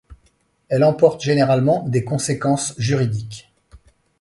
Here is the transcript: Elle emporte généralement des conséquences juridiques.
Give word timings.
Elle 0.67 0.83
emporte 0.83 1.21
généralement 1.21 1.87
des 1.87 2.03
conséquences 2.03 2.73
juridiques. 2.79 3.53